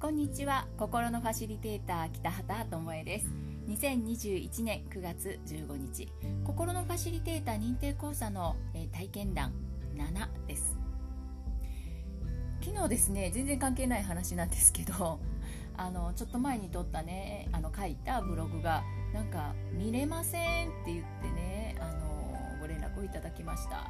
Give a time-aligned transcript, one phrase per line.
[0.00, 0.66] こんにちは。
[0.76, 3.26] 心のファシリテーター北畑智恵です。
[3.68, 6.08] 2021年9月15日。
[6.44, 9.52] 心のファシリテーター認定講座の、え体験談
[9.94, 10.76] 7です。
[12.62, 15.18] 昨日ですね全然関係ない話なんですけど
[15.76, 22.11] あのちょっと前に撮ったねあの書いたブログがなんか見れませんって言ってねあの
[23.02, 23.88] をいただきました。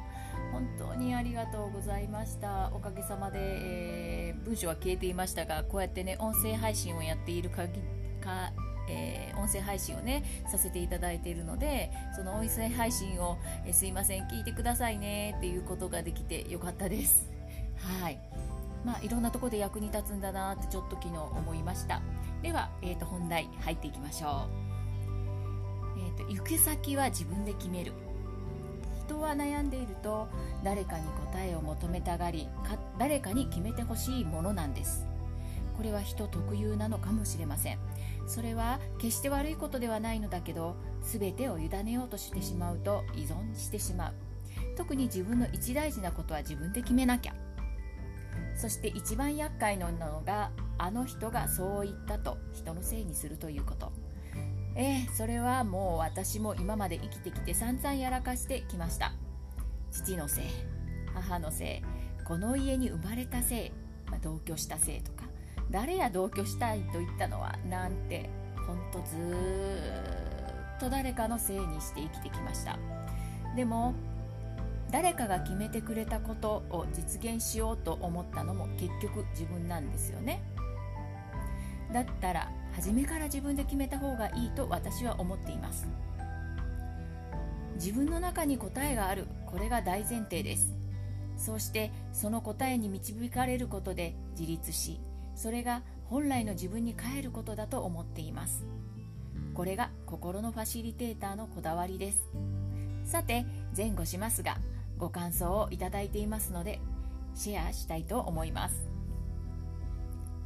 [0.51, 2.71] 本当にありがとうございました。
[2.73, 7.81] おかげさまで、えー、文章は消えていましたがこうやってね音声配信をやっている限
[8.21, 8.51] か
[8.89, 17.31] えー、音声配信をねさせていただいているのでその音声配信を、えー、すいません聞いてくださいねっていうことができてよかったです。
[17.77, 18.19] はい。
[18.85, 22.01] まあ、いろんなとこで役に立つんだなってちょっと昨日思いました。
[22.41, 24.49] では、えー、と本題入っていきましょ
[25.95, 27.93] う、えーと、行く先は自分で決める。
[29.13, 30.27] 人は悩んでいると
[30.63, 35.05] 誰かに答えを求めたがりか誰かに決めてほしいものなんです。
[35.77, 37.79] これは人特有なのかもしれません。
[38.27, 44.13] それは決して悪いことではないのだけど全てを委ねようとしてしまうと依存してしまう。
[44.75, 47.35] 特に自分の一大事なことは自分で決めなきゃ。
[48.55, 53.91] そして一番厄介なのがあの人がそう言ったと人のせいにするということ。
[54.75, 59.13] ええそれはもう私も今まで生きてきて散々やらかしてきました。
[59.91, 60.45] 父のせい
[61.13, 61.81] 母のせい
[62.23, 63.71] この家に生まれたせい、
[64.09, 65.25] まあ、同居したせいとか
[65.69, 68.29] 誰や同居したいと言ったのはなんて
[68.65, 69.15] ほんとず
[70.77, 72.79] っと誰かのせいにして生きてきました。
[73.55, 73.93] でも
[74.89, 80.43] 誰かが決めてくれたことを実現しようと思ったのも結局自分なんですよね。
[81.93, 85.87] だったら初めから自分で決めた方がいいと私は思っています。
[87.75, 90.73] 自分の中に答えがあるこれが大前提です。
[91.37, 94.99] そうしてその答えに導かれることで自立し
[95.35, 98.65] それが本来の自分に帰ることだと思っています。
[99.53, 102.29] これが心のファシリテーターのこだわりです。
[103.05, 103.45] さて
[103.75, 104.57] 前後しますが
[104.97, 106.79] ご感想をいただいていますので
[107.35, 108.87] シェアしたいと思います。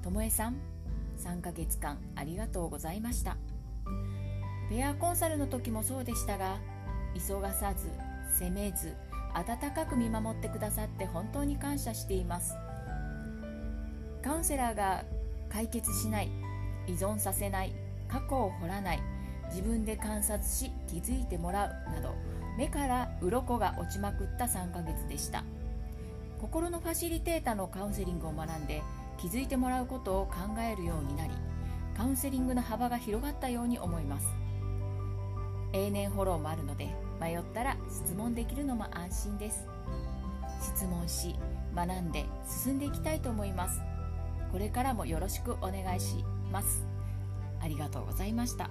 [0.02, 0.77] ともえさん。
[1.18, 3.38] 3ヶ月間ありがとうございました。
[4.70, 6.58] ペアコンサルの時もそうでしたが
[7.16, 7.90] 急がさず
[8.38, 8.96] 責めず
[9.34, 12.56] 温かく見守ってくださって本当に感謝しています。
[14.22, 15.06] カウンセラーが
[15.50, 16.30] 解決しない
[16.88, 17.74] 依存させない
[18.10, 19.00] 過去を掘らない
[19.50, 22.16] 自分で観察し気づいてもらうなど
[22.58, 25.44] 目から鱗が落ちまくった3ヶ月でした。
[26.42, 28.84] 心のファシリテーターのカウンセリングを学んで
[29.18, 31.34] 気づいてもらうことを考えるようになり
[31.96, 34.28] カウンセリングの幅が広がったように思います。
[35.74, 39.68] 永年フォローもあるので迷ったら質問できるのも安心です。
[40.62, 41.36] 質問し
[41.76, 43.82] 学んで進んでいきたいと思います。
[44.52, 46.86] これからもよろしくお願いします。
[47.60, 48.70] ありがとうございました。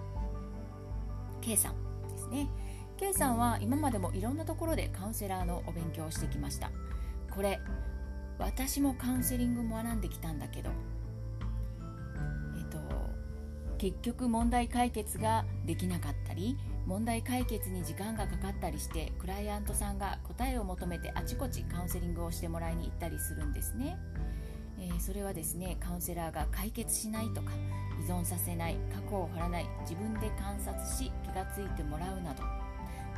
[1.40, 2.48] K さんですね。
[2.96, 6.70] K さんは今までもいろんなところでカウンセラーのお勉強をしてきました。
[7.34, 7.60] これ
[8.38, 10.70] 私もカウンセリングも学んできたんだけど
[12.58, 12.78] えっと
[13.78, 23.98] 結局問題解決ができなかったり問題解決に時間がかかったりしてクライアントさんが答えを求めてあちこちカウンセリングをしてもらいに行ったりするんですね、
[24.78, 27.50] えー、それはですねカウンセラーが解決しないとか
[28.00, 32.65] 依存させない過去を掘らない自分で観察し気がついてもらうなど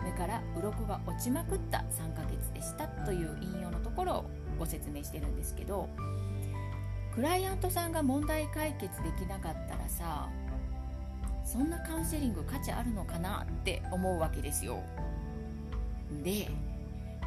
[0.03, 4.25] 目から鱗が落ちまくった3ヶ月でしたという引用のところを
[4.59, 5.89] ご説明してるんですけど
[7.15, 10.29] クライアントさんが問題解決できなかったらさ
[11.45, 14.83] そんなカウンセリング価値あるのかなって思うわけですよ。
[16.23, 16.49] で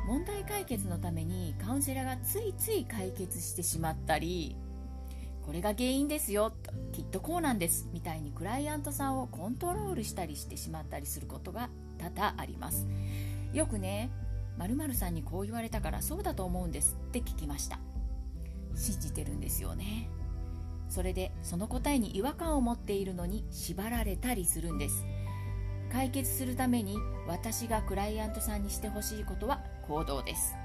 [0.07, 4.55] 問題解決のためにカウンセラーがついつい解決してしまったり
[5.45, 6.53] これが原因ですよ。
[6.91, 7.87] きっとこうなんです。
[7.91, 12.87] みたいにクライアントさんをコントロールしたりしてしまったりすることが多々あります。
[13.53, 14.09] よくね
[14.57, 17.79] 〇〇さんにこう言われたからそうだと思うんですって聞きました。
[18.75, 20.09] 信じてるんですよね。
[20.87, 25.05] それでその答えに違和感を持っているのに縛られたりするんです。
[25.91, 26.97] 解決するために
[27.27, 30.55] 私がクライアントさんにしてほしいことは行動です。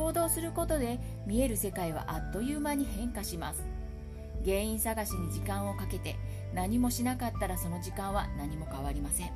[0.00, 3.62] 行動することで見える世界はあっという間に変化します。
[4.46, 6.16] 原因探しに時間をかけて
[6.54, 9.30] 何もしなかったらその時間は何も変わりません。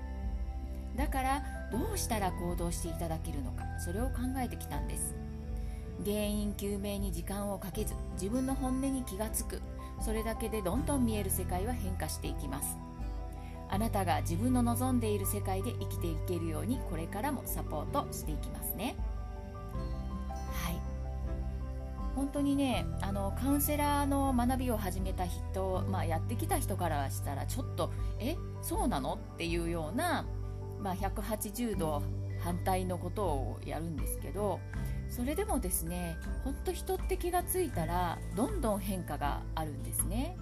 [0.96, 5.14] だからどうしたら行動していただけるのかそれを考えてきたんです。
[6.02, 9.60] 原因究明に時間をかけず自分の本音に気がつく
[10.00, 12.78] それだけでどんどん見える世界は変化していきます。
[13.68, 18.96] あなたが自分の望んでいる世界で生きていけるようにこれからもサポートしていきますね。
[22.16, 29.14] はい当にねあのカウンセラーの学びを始めた人、まあ、やってきた人からしたらちょっとえそうなの？
[29.34, 30.26] っていうような、
[30.80, 32.02] まあ、180度
[32.40, 34.60] 反対のことをやるんですけど
[35.08, 40.36] それでもですね本当人って気がついたらどんどん変化があるんですね。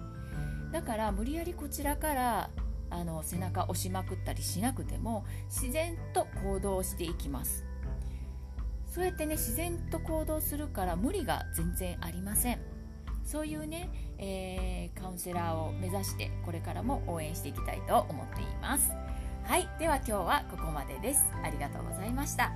[0.71, 2.49] だから無理やりこちらから
[2.89, 7.65] あの背中押しまくったりしなくても自然と行動していきます。
[8.93, 12.59] そうやってね自然と行動するから無理が全然ありません。
[13.25, 18.91] そういうね、えー、カウンセラーを目指してこれからも応援していきたいと思っています。
[19.45, 21.25] はいでは今日はここまでです。
[21.43, 22.51] ありがとうございました。